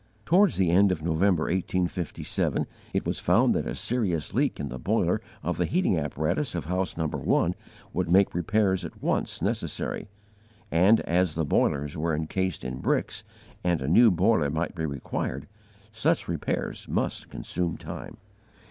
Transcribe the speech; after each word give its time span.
Towards 0.25 0.55
the 0.55 0.71
end 0.71 0.91
of 0.91 1.03
November, 1.03 1.43
1857, 1.43 2.65
it 2.91 3.05
was 3.05 3.19
found 3.19 3.53
that 3.53 3.67
a 3.67 3.75
serious 3.75 4.33
leak 4.33 4.59
in 4.59 4.69
the 4.69 4.79
boiler 4.79 5.21
of 5.43 5.57
the 5.59 5.67
heating 5.67 5.95
apparatus 5.95 6.55
of 6.55 6.65
house 6.65 6.97
No. 6.97 7.05
1 7.05 7.53
would 7.93 8.09
make 8.09 8.33
repairs 8.33 8.83
at 8.83 9.03
once 9.03 9.43
necessary, 9.43 10.07
and 10.71 11.01
as 11.01 11.35
the 11.35 11.45
boilers 11.45 11.95
were 11.95 12.15
encased 12.15 12.63
in 12.65 12.79
bricks 12.79 13.23
and 13.63 13.79
a 13.79 13.87
new 13.87 14.09
boiler 14.09 14.49
might 14.49 14.73
be 14.73 14.87
required, 14.87 15.47
such 15.91 16.27
repairs 16.27 16.87
must 16.89 17.29
consume 17.29 17.77
time. 17.77 18.17